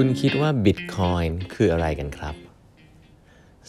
[0.00, 2.34] คุณคิดว่า Bitcoin คืออะไรกันครับ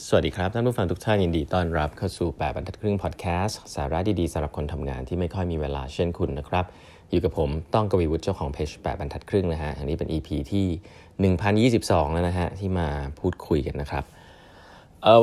[0.06, 6.66] สวัสดีครับ ท่านผู้ฟังทุกท่านยินดีต้อนรับเข้าสู่ 8 บรรทัดครึ่งพอดแคสต์สาระดี ๆสำหรับคนทำงานที่ไม่ค่อยมีเวลาเช่นคุณนะครับ
[7.10, 12.88] อยู่กับผมต้องกวีวุฒิเจ้าของเพจ 8 บรรทัดครึ่งนะฮะ อันนี้เป็น EP ที่ 1022 แล้วนะฮะ ที่มา
[13.20, 14.04] พูดคุยกันนะครับ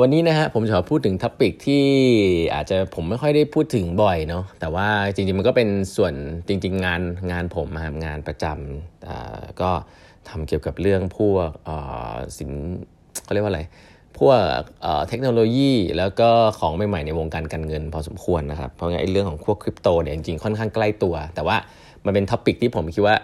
[0.01, 1.83] วันนี้นะฮะผมจะขอพูดถึงท็อปิกที่
[2.55, 6.13] อาจจะผมไม่ค่อยได้พูดถึงบ่อยเนาะแต่ว่าจริงๆมันก็เป็นส่วน
[6.47, 7.67] จริง ๆ งานงานผม
[8.05, 9.71] งานประจำก็
[10.29, 11.49] ทำเกี่ยวกับเรื่องพวก
[12.37, 12.51] สิน
[13.23, 13.61] เขาเรียกว่าอะไร
[14.19, 14.39] พวก
[15.09, 16.29] เทคโนโลยีแล้วก็
[16.59, 21.57] ของใหม่ๆในวงการการเงินพอสมควรนะครับ เพราะงั้นไอ้เรื่องของพวกคริปโตเนี่ยจริงๆค่อนข้างใกล้ตัว แต่ว่า
[22.05, 23.15] มันเป็น topic ที่ผมคิดว่า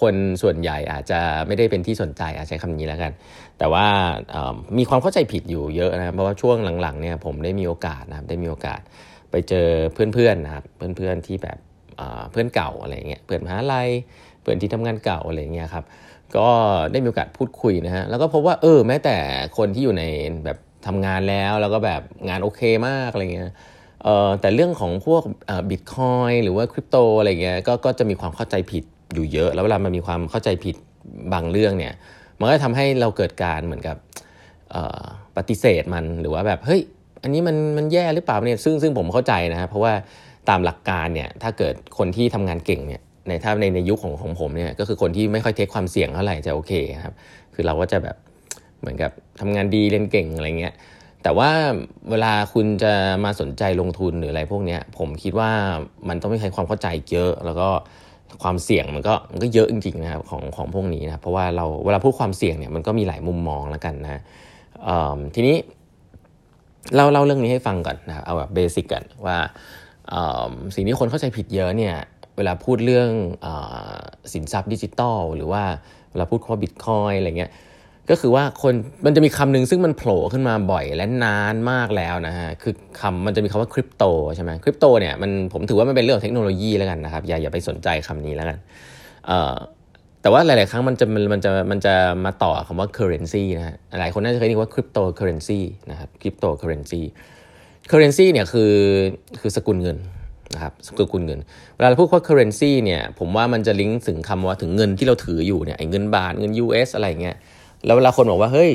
[0.00, 3.12] คนส่วนใหญ่อาจจะไม่ได้เป็นที่สนใจอาจใช้คำนี้แล้วกัน
[3.58, 3.86] แต่ว่า
[4.78, 8.80] มีความเข้าใจผิดอยู่เยอะนะเพราะว่าช่วงหลังๆเนี่ยผมได้มีโอกาสนะครับได้มีโอกาส
[9.30, 9.68] ไปเจอ
[10.14, 10.64] เพื่อนๆนะครับ
[10.96, 11.58] เพื่อนๆที่แบบ
[12.30, 13.88] เพื่อนเก่าอะไรเงี้ยเพื่อนมหาลัย
[14.42, 15.84] เพื่อนที่ทำงานเก่าอะไรเงี้ยครับ
[16.36, 16.48] ก็
[16.92, 19.16] ได้มีโอกาสพูดคุยนะฮะแล้วก็พบว่าเออแม้แต่
[19.56, 20.04] คนที่อยู่ใน
[20.44, 23.52] แบบทำงานแล้วแล้วก็แบบงานโอเคมากอะไรเงี้ย
[24.02, 25.22] เออแต่เรื่องของพวก
[25.70, 30.76] บิตคอยหรือว่าคริปโตอะไรเงี้ยก็ก็จะมีความเข้าใจผิดอยู่เยอะ แล้วเวลามันมีความเข้าใจผิด
[31.32, 31.94] บางเรื่องเนี่ย
[32.38, 33.96] มันก็ทำให้เราเกิดการเหมือนกับ
[35.36, 36.80] ปฏิเสธมันหรือว่าแบบเฮ้ย
[37.22, 39.92] อันนี้มันมันแย่หรือเปล่าเนี่ยซึ่งซึ่งผมเข้าใจนะเพราะว่า
[40.48, 46.72] ตามหลักการเนี่ยถ้าเกิดคนที่ทำงานเก่งเนี่ย ในถ้าในในยุคของของผมเนี่ยก็คือคนที่ไม่ค่อยเทคความเสี่ยงเท่าไหร่จะโอเค
[47.04, 47.14] ครับ
[47.54, 48.16] คือเราก็จะแบบ
[48.80, 49.10] เหมือนกับ
[49.40, 50.74] ทำงานดีเรียนเก่งอะไรเงี้ย
[51.22, 51.50] แต่ว่า
[52.10, 52.92] เวลาคุณจะ
[53.24, 55.50] มาสนใจลงทุนหรืออะไรพวกนี้ผมคิดว่า
[56.08, 57.68] มันต้องมีใครความเข้าใจเยอะ แล้วก็
[58.42, 64.22] ความเสี่ยงมันก็มันก็เยอะจริงๆนะครับของของพวกนี้นะเพราะว่าเราเวลาพูดความเสี่ยงเนี่ยมันก็มีหลายมุมมองแล้วกันนะ
[65.34, 65.56] ทีนี้
[66.96, 69.36] เราเล่าเรื่องนี้ให้ฟังก่อนนะเอาแบบเบสิกกันว่า
[70.74, 71.94] สิ่งที่คนเข้าใจผิดเยอะเนี่ย
[72.36, 73.10] เวลาพูดเรื่อง
[73.44, 73.46] อ
[74.32, 75.62] สินทรัพย์ดิจิตอลหรือว่า
[76.10, 77.52] เวลาพูดว่าบิตคอยอะไรเงี้ย
[78.10, 78.74] ก็คือว่าคน
[79.06, 84.04] มันจะมีคำหนึ่งซึ่งมันโผล่ขึ้นมาบ่อยและนานมากแล้วนะฮะคือคำมันจะมีคำว่าคริปโต
[84.36, 88.58] ใช่ไหมคริปโตเนี่ยมันผมถือว่ามันเป็นเรื่องเทคโนโลยีแล้วกันนะครับอย่าอย่าไปสนใจคำนี้แล้วกัน
[90.22, 91.94] แต่ว่าหลาย ๆ ครั้งมันจะมันจะมันจะ
[92.24, 95.60] มาต่อคำว่า currency นะฮะหลายคนน่าจะเคยได้ยินว่า crypto currency
[95.90, 97.02] นะครับ crypto currency
[97.90, 98.72] currency เนี่ยคือ
[99.40, 99.98] คือสกุลเงิน
[100.56, 101.40] นะครับสกุลเงิน
[101.76, 107.36] เวลาเราพูดว่า currency เนี่ยผมว่ามันจะลิงก์ถึงคำว่าถึงเงินที่เราถืออยู่เนี่ยไอ้เงินบาทเงิน US อะไรเงี้ย
[107.86, 108.72] แล้วเวลาคนบอกว่าเฮ้ย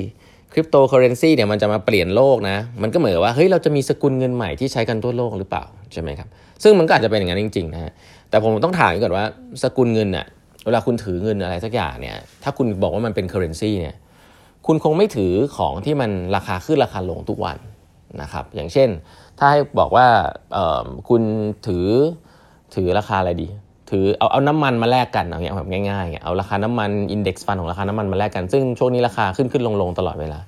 [0.53, 6.27] คริปโตเคอเรนซีเนี่ยมันจะมาเปลี่ยนโลกนะ มันก็เหมือนว่าเฮ้ยเราจะมีสกุลเงินใหม่ที่ใช้กันทั่วโลกหรือเปล่าใช่ไหมครับ
[6.63, 7.91] ซึ่งมันก็อาจจะเป็นอย่างนั้นจริงๆนะฮะ
[8.29, 9.25] แต่ผมต้องถามก่อนว่า
[9.63, 10.25] สกุลเงินอะ
[10.65, 13.95] เวลาคุณถือเงินอะไรสักอย่างเนี่ย ถ้าคุณบอกว่ามันเป็น currency เนี่ย
[14.67, 17.57] คุณคงไม่ถือของที่มันราคาขึ้นราคาลงทุกวัน
[18.21, 18.89] นะครับ อย่างเช่น
[19.43, 20.07] ถ้าให้บอกว่า
[21.09, 21.21] คุณ
[21.67, 21.85] ถือ
[22.75, 23.47] ถือราคาอะไรดี
[23.89, 30.39] ถือเอาเอาน้ำมันมาแลกกันเอาเงี้ยแบบง่ายๆเอาราคาน้ำมัน index fund ของราคาน้ำมันมาแลกกันซึ่งช่วงนี้ราคาขึ้นขึ้นลงลงตลอดเวลา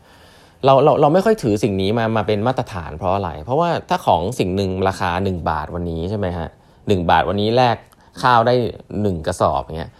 [0.65, 6.49] เราเราเราไม่ค่อยถือสิ่งนี้มามาเป็นมาตรฐานเพราะอะไร เพราะว่าถ้าของสิ่งหนึ่งราคา 1 บาทวันนี้ใช่ไหมฮะ
[6.87, 7.77] หบาทวันนี้แลก
[8.21, 8.55] ข้าวได้
[8.91, 9.91] 1 กระสอบอย่างเงี้ย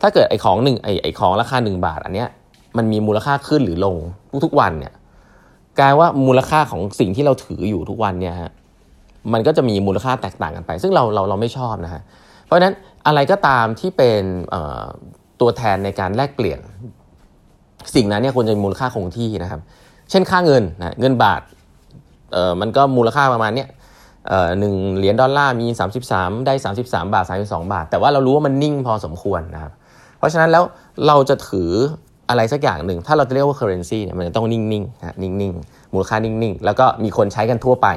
[0.00, 2.28] ถ้าเกิดไอ้ของหนึ่งไอ้ไอ้ของราคา 1 บาทอันเนี้ย
[2.76, 3.96] มันมีมูลค่าขึ้นหรือลง
[4.44, 4.92] ทุกๆวันเนี่ย
[5.78, 8.52] กลายว่ามูลค่าของสิ่งที่เราถืออยู่ทุกวันเนี่ยฮะ
[9.32, 12.02] มันก็จะมีมูลค่าแตกต่างกันไป ซึ่งเราเราเราไม่ชอบนะฮะ
[12.44, 12.74] เพราะฉะนั้น
[13.06, 14.22] อะไรก็ตามที่เป็น
[15.40, 16.60] ตัวแทนในการแลกเปลี่ยน
[17.94, 19.60] สิ่งนั้นเนี่ยควรจะมีมูลค่าคงที่นะครับ
[20.10, 21.40] เช่นค่าเงินนะเงินบาท
[22.32, 23.68] เออมันก็มูลค่าประมาณเนี้ย
[24.58, 25.66] หนึ่งเหรียญดอลลาร์มี
[26.08, 29.72] 33 ได้ 33 บาท 32 บาท แต่ว่าเรารู้ว่ามันนิ่งพอสมควรนะครับ
[30.18, 30.64] เพราะฉะนั้นแล้ว
[31.06, 31.70] เราจะถือ
[32.30, 37.88] อะไรสักอย่างหนึ่ง ถ้าเราจะเรียกว่า currency เนี่ยมันจะต้องนิ่งๆนะนิ่งๆ มูลค่านิ่งๆ แล้วก็มีคนใช้กันทั่วไป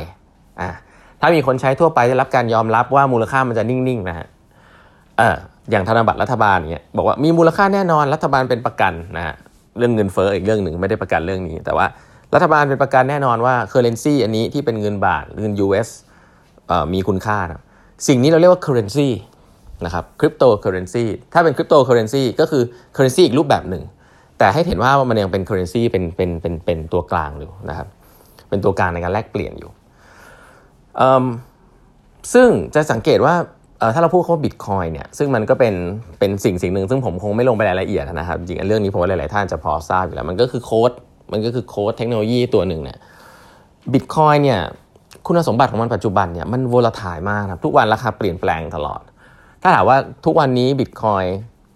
[0.62, 0.70] อ่า
[1.22, 4.28] ถ้ามีคนใช้ทั่วไปได้รับการยอมรับว่ามูลค่ามันจะนิ่งๆนะฮะ
[5.18, 5.36] เออ
[5.72, 9.36] อย่างธนบัตรรัฐบาลเนี่ยบอกว่ามีมูลค่าแน่นอนรัฐบาลเป็นประกันนะฮะ
[9.78, 11.86] เรื่องเงินเฟ้ออีกเรื่องหนึ่งไม่ได้ประกันเรื่องนี้ แต่ว่า
[12.34, 15.90] รัฐบาลเป็นประกันแน่นอนว่า currency อันนี้ที่เป็นเงินบาทเงิน US
[16.94, 17.62] มีคุณค่านะ
[18.08, 19.08] สิ่งนี้เราเรียกว่า currency
[19.86, 22.64] นะครับคริปโตเคอร์เรนซีถ้าเป็นคริปโตเคอร์เรนซีก็คือ
[22.94, 23.84] currency อีกรูปแบบหนึ่ง
[24.42, 27.88] แต่ให้เห็นว่ามันยังเป็น currency เป็นเป็นเป็นเป็นตัวกลางอยู่นะครับ
[28.50, 29.72] เป็นตัวกลางในการแลกเปลี่ยนอยู่
[32.34, 33.36] ซึ่งจะสังเกตว่า
[33.94, 35.74] ถ้าเราพูดคำว่าบิตคอยเนี่ยซึ่งมันก็เป็น
[36.20, 40.92] เป็นสิ่งสิ่งหนึ่งซึ่งผมคงไม่ลงไปรายละเอียดนะครับจริงเรื่องนี้ผมว่าหลาย ๆ ท่านจะพอทราบอยู่แล้ว มันก็คือโค้ด
[41.32, 42.98] มันก็คือโค้ดเทคโนโลยีตัวหนึ่งเนี่ย
[43.94, 44.60] บิตคอยเนี่ย
[45.26, 49.02] คุณสมบัติของมันปัจจุบันเนี่ยมัน volatile มากครับทุกวันราคาเปลี่ยนแปลงตลอด
[49.62, 51.24] ถ้าถามว่าทุกวันนี้บิตคอย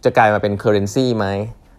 [0.03, 1.25] จะกลายมาเป็น currency ไหม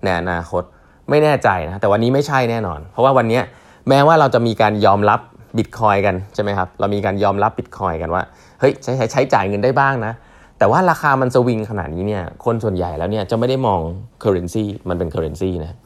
[0.04, 0.62] ในอนาคต
[1.10, 3.40] ไม่แน่ใจนะแต่วันนี้ไม่ใช่แน่นอน เพราะว่าวันนี้
[3.88, 5.20] แม้ว่าเราจะมีการยอมรับ
[5.58, 8.22] บิตคอยกันใช่ไหมครับเรามีการยอมรับบิตคอยกันว่า
[8.60, 10.12] เฮ้ยใช้ใช้ใช้จ่ายเงินได้บ้างนะ
[10.58, 13.80] แต่ว่าราคามันสวิงขนาดนี้เนี่ยคนส่วนใหญ่แล้วเนี่ยจะไม่ได้มอง
[14.22, 15.76] currency มันเป็น currency นะ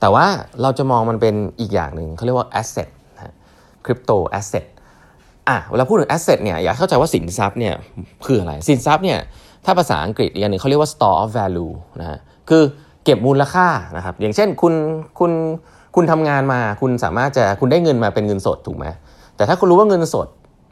[0.00, 0.26] แต่ว่า
[0.62, 2.88] เราจะมองมันเป็นอีกอย่างหนึ่งเขาเรียกว่า asset
[3.84, 4.64] คริปโต asset
[5.48, 7.74] อะเวลาพูดถึง asset เนี่ยอยากเข้าใจว่าสินทรัพย์เนี่ย
[8.26, 9.18] คืออะไรสินทรัพย์เนี่ย
[9.64, 12.18] ถ้าภาษาอังกฤษอีกอย่างหนึ่งเขาเรียกว่า store of value นะ
[12.48, 12.62] คือ
[13.04, 13.66] เก็บมูลค่า
[13.96, 14.74] นะครับอย่างเช่นคุณ
[15.18, 15.32] คุณ
[15.94, 18.86] คุณทำงานมาคุณสามารถจะคุณได้เงินมาเป็นเงินสดถูกไหม
[19.36, 20.28] แต่ถ้าคุณรู้ว่าเงินสด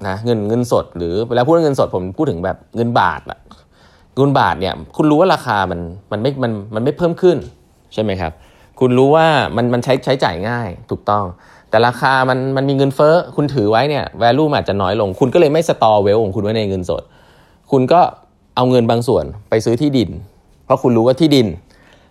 [0.09, 3.39] นะเงินเงินสด หรือเวลาพูดเงินสดผมพูดถึงแบบเงินบาทอะ
[4.17, 5.81] เงินบาทเนี่ยคุณรู้ว่าราคามัน
[6.13, 7.37] มันไม่มันมันไม่เพิ่มขึ้น
[7.95, 8.33] ใช่ไหมครับ
[8.81, 9.27] คุณรู้ว่า
[9.57, 11.25] มันมันใช้ใช้จ่ายง่ายถูกต้อง
[11.71, 17.03] แต่ราคามันมันมีเงินเฟ้อคุณถือไว้เนี่ย value อาจจะน้อยลง คุณก็เลยไม่สตอเวลของคุณไว้ในเงินสด
[17.71, 18.01] คุณก็
[18.57, 20.11] เอาเงินบางส่วนไปซื้อที่ดิน
[20.65, 21.47] เพราะคุณรู้ว่าที่ดิน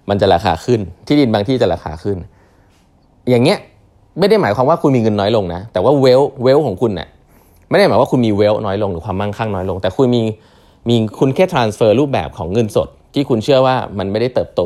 [0.10, 2.18] มันจะราคาขึ้น ที่ดินบางที่จะราคาขึ้น
[3.30, 3.60] อย่างเงี้ย
[4.20, 7.08] ไม่ได้หมายความว่าคุณมีเงินน้อยลงนะ แต่ว่าเวลเวลของคุณเนี่ย
[7.70, 10.24] ไม่ได้หมายว่าคุณมีเวลน้อยลงหรือความมั่งคั่งน้อยลง แต่คุณมี
[10.90, 14.62] มีคุณแค่ transfer รูปแบบของเงินสด ที่คุณเชื่อว่ามันไม่ได้เติบโต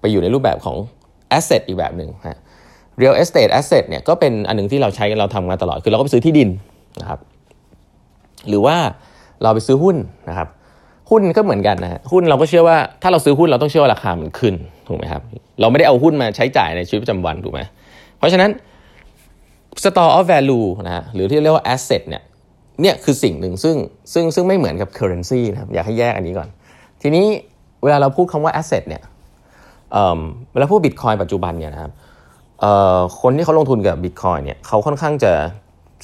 [0.00, 0.76] ไปอยู่ในรูปแบบของ
[1.36, 2.38] asset อีกแบบหนึ่งฮะ
[3.00, 6.48] real estate asset เนี่ยก็เป็นอันหนึงที่เราใช้เราทำมาตลอดคือเราก็ไปซื้อที่ดิน
[7.00, 7.20] นะครับ
[8.48, 8.76] หรือว่า
[9.42, 9.96] เราไปซื้อหุ้น
[10.28, 10.48] นะครับ
[11.10, 14.54] หุ้นก็เหมือนกันนะฮะหุ้นเราก็เชื่อว่าถ้าเราซื้อหุ้นเราต้องเชื่อว่าราคามันขึ้น
[14.88, 15.22] ถูกไหมครับ
[15.60, 17.60] เราไม่ได้เอาหุ้นมาใช้จ่ายในชีวิตประจำวันถูกไหม
[18.18, 18.50] เพราะฉะนั้น
[19.82, 22.22] store of value นะฮะหรือที่เรียกว่า asset เนี่ย
[22.82, 23.76] เนี่ยคือสิ่งหนึ่งซึ่ง
[24.12, 26.48] ซึ่งซึ่งไม่เหมือนกับ currency นะครับอยากให้แยกอันนี้ก่อน
[27.02, 27.26] ทีนี้
[27.82, 29.02] เวลาเราพูดคำว่า asset เนี่ย
[29.92, 31.92] เเวลาพูด bitcoin ปัจจุบันเนี่ยนะครับ
[33.20, 35.32] คนที่เขาลงทุนกับ bitcoin เนี่ยเขาค่อนข้างจะ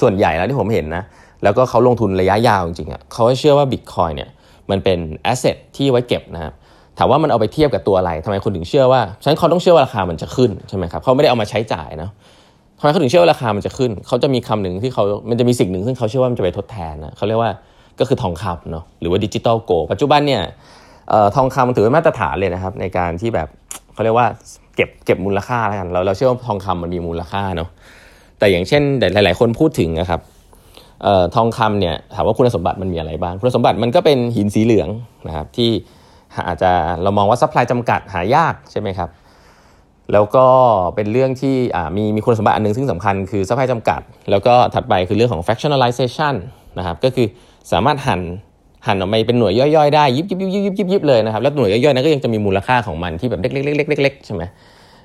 [0.01, 1.05] ส่วนใหญ่แล้วที่ผมเห็นนะ
[1.43, 4.31] แล้วก็เขาลงทุนระยะยาวจริงๆอะเขาเชื่อว่า bitcoin เนี่ย
[4.71, 4.99] มันเป็น
[5.33, 6.53] asset ที่ไว้เก็บนะครับ
[6.99, 12.11] ถามว่ามันเอาไปเทียบกับตัวอะไรทำไมคนถึงเชื่อว่าฉะนั้นเขาต้องเชื่อว่าราคามันจะขึ้นใช่ไหมครับเขาไม่ได้เอามาใช้จ่ายนะ
[12.79, 17.51] ทำไมเขาถึงเชื่อว่าราคามันจะขึ้น เขาจะมีคำหนึ่งที่เขามันจะมีสิ่งหนึ่งซึ่งเขาเชื่อว่ามันจะไปทดแทนนะเขาเรียกว่า
[17.99, 20.43] ก็คือทองคำเนาะหรือว่าดิจิตอลโกปัจจุบันเนี่ย
[21.37, 23.49] ทองคำมันถือเป็นมาตรฐานเลยนะครับ ในการที่แบบ
[23.95, 24.27] เขาเรียกว่า
[24.77, 27.69] เก็บเก็บมูลค่าแล้วกันเราเราเชื่อว่าทองคำมันมีมูลค่าเนาะ
[28.39, 30.21] แต่อย่างเช่นหลาย ๆ คนพูดถึงนะครับ
[31.35, 34.89] ทองคำเนี่ยถามว่าคุณสมบัติมันมีอะไรบ้าง คุณสมบัติมันก็เป็นหินสีเหลือง
[35.29, 35.71] นะครับที่
[36.49, 36.71] อาจจะ
[37.03, 39.11] เรามองว่า supply จำกัดหายากใช่ไหมครับ
[40.13, 40.47] แล้วก็
[40.95, 41.57] เป็นเรื่องที่
[41.97, 44.01] มีมีคุณสมบัติอันนึงซึ่งสำคัญคือ supply จำกัด
[44.31, 46.35] แล้วก็ถัดไปคือเรื่องของ fractionalization
[46.79, 47.27] นะครับก็คือ
[47.73, 48.21] สามารถหั่น
[48.87, 53.51] หั่นออกมาเป็นหน่วยย่อยๆได้ยิบยิบยิบยิบยิบยิบยบเลยนะครับแล้วหน่วยย่อยๆนั้นก็ยังจะมีมูลค่าของมันที่แบบเล็
[54.13, 54.43] กๆๆๆๆใช่ไหม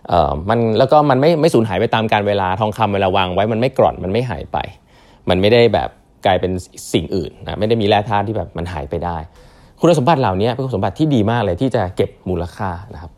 [0.08, 4.58] เอ่อมันแล้วก็มันไม่ไม่สูญหายไปตามกาลเวลาทองคำเวลาวางไว้มันไม่กร่อนมันไม่หายไป
[5.30, 5.90] มันไม่ได้แบบ
[6.26, 6.52] กลายเป็น
[6.94, 9.18] สิ่งอื่นนะไม่ได้มีแร่ธาตุที่แบบมันหายไปได้
[9.80, 13.12] คุณสมบัติเหล่านี้เป็นคุณสมบัติที่ดีมากเลยที่จะเก็บมูลค่านะครับ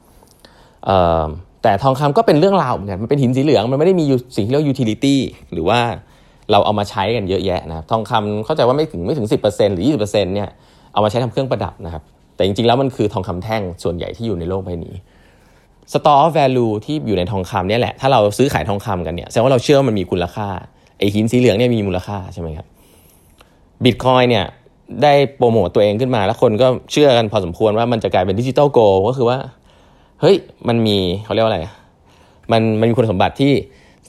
[1.64, 4.06] แต่ทองคำก็เป็นเรื่องราวเหมือนกันมันเป็นหินสีเหลืองมันไม่ได้มี
[4.36, 5.20] สิ่งที่เรียก utility
[5.54, 5.80] หรือว่า
[6.52, 10.50] เราเอามาใช้กันเยอะแยะนะครับทองคำเข้าใจว่าไม่ถึงไม่ถึง 10%หรือ 20%เนี่ย
[10.94, 12.04] เอามาใช้ทำเครื่องประดับนะครับ
[12.36, 14.96] แต่จริงๆแล้วมันคือทองคำแท่งส่วนใหญ่ที่อยู่ในโลกใบนี้
[15.94, 20.48] store value ที่อยู่ในทองคำเนี่ยแหละถ้าเราซื้อขายทองคำกันเนี่ยแสดงว่าเราเชื่อว่ามันมีคุณค่า
[21.02, 22.68] ไอ้หินสีเหลืองเนี่ยมีมูลค่าใช่ไหมครับ
[23.84, 24.46] บิตคอยเนี่ย
[25.04, 29.38] ได้โปรโมตตัวเองขึ้นมา แล้วคนก็เชื่อกันพอสมควรว่ามันจะกลายเป็น digital gold ก็คือว่า
[30.22, 30.36] เฮ้ย
[30.68, 31.60] มันมีเขาเรียกว่าอะไร
[32.52, 33.54] มันมันมีคุณสมบัติที่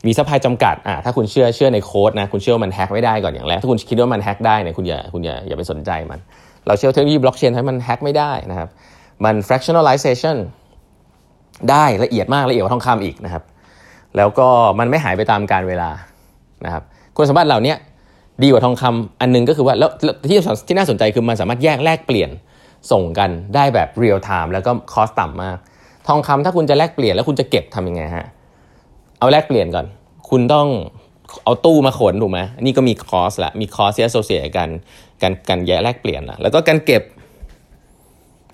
[0.07, 6.21] มี supply จำกัดอ่าถ้าคุณเชื่อเชื่อในโค้ดนะคุณเชื่อว่ามันแฮกไม่ได้ก่อนอย่างแรกถ้าคุณคิดว่ามันแฮกได้เนี่ยคุณอย่าคุณอย่าอย่าไปสนใจมัน
[6.67, 8.69] เราเชื่อเทคโนโลยีบล็อกเชนให้มันแฮกไม่ได้นะครับ
[9.25, 10.37] มัน fractionalization
[11.71, 13.43] ได้ละเอียดมากละเอียดกว่าทองคำอีกนะครับ
[14.17, 15.91] แล้วก็มันไม่หายไปตามกาลเวลา
[16.65, 16.83] นะครับ
[17.17, 17.75] คุณสมบัติเหล่านี้
[18.43, 19.91] ดีกว่าทองคำอันนึงก็คือว่าแล้ว
[20.29, 22.31] ที่ที่น่าสนใจคือมันสามารถแยกแลกเปลี่ยน
[22.93, 25.59] ส่งกันได้แบบเรียลไทม์แล้วก็ cost ต่ำมาก
[26.09, 28.27] ทองคำถ้าคุณจะแลกเปลี่ยนแล้วคุณจะเก็บทำยังไงฮะ
[29.19, 29.87] เอาแลกเปลี่ยนก่อน
[30.31, 30.69] คุณต้อง
[31.45, 34.69] เอาตู้มาขนถูกไหมนี่ก็มี cost ละมี cost ที่ associate กับ
[35.23, 37.03] การการแยกแลกเปลี่ยนละแล้วก็การเก็บ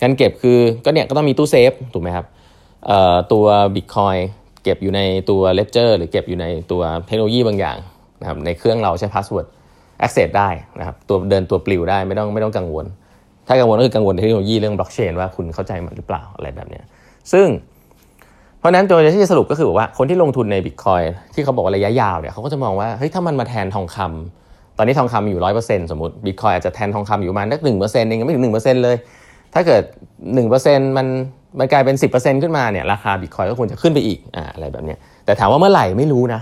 [0.01, 2.25] การเก็บคือก็เนี่ยก็ต้องมีตู้เซฟถูกไหมครับ
[3.31, 4.15] ตัวบิตคอย
[4.63, 7.77] เก็บอยู่ในตัว ledger หรือเก็บอยู่ในตัวเทคโนโลยีบางอย่าง
[8.21, 9.47] นะครับในเครื่องเราใช้ password
[9.99, 10.49] access ได้
[10.79, 12.85] นะครับตัวเดินตัวปลิวได้ไม่ต้องไม่ต้องกังวล
[13.47, 16.81] ถ้ากังวลก็คือกังวลเทคโนโลยีเรื่องบล็อกเชนว่าคุณเข้าใจมันหรือเปล่าอะไรแบบนี้
[17.31, 17.47] ซึ่ง
[18.59, 21.01] เพราะนั้นตัวที่จะสรุปก็คือบอกว่าคนที่ลงทุนในบิตคอย
[21.33, 28.95] ที่เขาบอกว่าระยะยาวเนี่ยเขาก็จะมองว่าเฮ้ยถ้ามันมาแทนทองคำตอนนี้ทองคำอยู่ร้อยเปอร์เซ็นต์สมมติบิตคอยอาจจะแทนทองคำอยู่ประมาณนักหนึ่งเปอร์เซ็นต์เองไม่ถึงหนึ่งเปอร์เซ็นต์เลย
[29.53, 29.81] ถ้าเกิด
[30.33, 31.07] หนึ่งเปอร์เซ็นต์มัน
[31.59, 34.95] มันกลายเป็นสิบเปอร์เซ็นต์ขึ้นมาเนี่ยราคาบิตคอยก็ควรจะขึ้นไปอีกอ่าอะไรแบบนี้
[35.25, 36.41] แต่ถามว่าเมื่อไหร่ไม่รู้นะ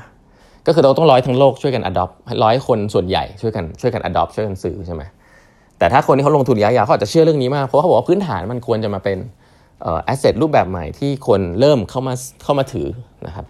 [0.68, 5.04] ก็คือเราต้องร้อยทั้งโลกช่วยกัน adopt ร้อยคนส่วนใหญ่ช่วยกันช่วยกัน adopt ช่วยกันซื้อใช่ไหม
[5.80, 9.18] แต่ถ้าคนที่เขาลงทุนระยะยาวเขาอาจจะเชื่อเรื่องนี้มากเพราะเขาบอกว่าพื้นฐานมันควรจะมาเป็น
[10.06, 12.88] แอสเซทรูปแบบใหม่ที่คนเริ่มเข้ามาเข้ามาถือ
[13.28, 13.46] นะครับ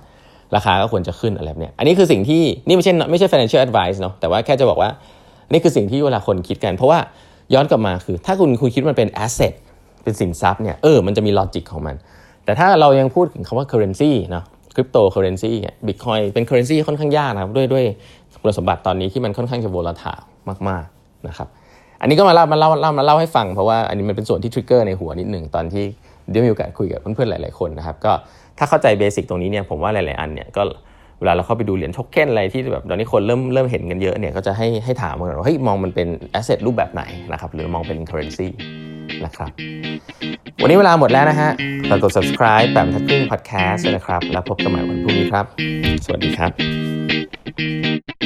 [0.56, 4.90] ราคาก็ควรจะขึ้นอะไรแบบนี้อันนี้คือสิ่งที่นี่ไม่ใช่ไม่ใช่ financial advice เนาะแต่ว่าแค่จะบอกว่า
[5.52, 7.00] นี่คือสิ่งที่เวลาคนคิดกัน เพราะว่า
[7.54, 9.54] ย้อนกลับมาคือ ถ้าคุณคุณคิดมันเป็น asset
[10.04, 11.96] เป็นสินทรัพย์เนี่ยเออมันจะมี logic ของมัน
[12.46, 14.46] แต่ถ้าเรายังพูดถึงคำว่า currency เนาะ
[14.78, 17.86] คริปโตเคอร์เรนซีเนี่ยบิตคอยเป็น currency ค่อนข้างยากนะครับด้วยด้วย
[18.42, 20.14] คุณสมบัติตอนนี้ที่มันค่อนข้างจะ volatile
[20.70, 21.48] มากๆนะครับ
[22.02, 25.86] อันนี้ก็มาเล่ามาเล่าเล่ามาเล่าให้ฟังเพราะว่าอันนี้มันเป็นส่วนที่ trigger ในหัวนิดหนึ่งตอนที่
[26.30, 28.12] เดี๋ยวมีโอกาสคุยกับเพื่อนๆหลายๆคนนะครับก็
[28.58, 30.62] ถ้าเข้าใจ basic ตรงนี้เนี่ยผมว่าหลายๆอันเนี่ยก็
[31.20, 38.48] เวลาเราเข้าไปดูเหรียญโทเค็นอะไรที่แบบตอนนี้คนเริ่มเริ่มเห็นกันเยอะเนี่ยก็จะให้ให้ถามกันว่าเฮ้ยมองมันเป็น asset รูปแบบไหนนะครับหรือมองเป็น currency
[39.26, 39.52] นะครับ
[40.62, 41.50] วันนี้เวลาหมดแล้วนะฮะ
[41.90, 45.46] ฝากกด subscribe แบบทักครึ่ง podcast นะครับ แล้วพบกันใหม่วันพรุ่งนี้ครับ
[46.06, 48.17] สวัสดีครับ